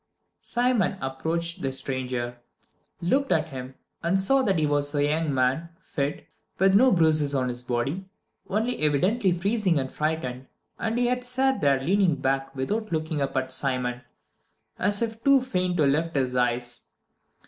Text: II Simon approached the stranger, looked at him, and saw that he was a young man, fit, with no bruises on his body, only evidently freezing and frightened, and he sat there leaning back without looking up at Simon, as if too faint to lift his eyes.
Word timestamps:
II 0.01 0.41
Simon 0.41 0.97
approached 0.99 1.61
the 1.61 1.71
stranger, 1.71 2.39
looked 3.01 3.31
at 3.31 3.49
him, 3.49 3.75
and 4.01 4.19
saw 4.19 4.41
that 4.41 4.57
he 4.57 4.65
was 4.65 4.95
a 4.95 5.03
young 5.03 5.31
man, 5.31 5.69
fit, 5.79 6.25
with 6.57 6.73
no 6.73 6.91
bruises 6.91 7.35
on 7.35 7.49
his 7.49 7.61
body, 7.61 8.09
only 8.49 8.79
evidently 8.81 9.31
freezing 9.31 9.77
and 9.77 9.91
frightened, 9.91 10.47
and 10.79 10.97
he 10.97 11.21
sat 11.21 11.61
there 11.61 11.79
leaning 11.79 12.15
back 12.15 12.55
without 12.55 12.91
looking 12.91 13.21
up 13.21 13.37
at 13.37 13.51
Simon, 13.51 14.01
as 14.79 15.03
if 15.03 15.23
too 15.23 15.39
faint 15.39 15.77
to 15.77 15.85
lift 15.85 16.15
his 16.15 16.35
eyes. 16.35 16.85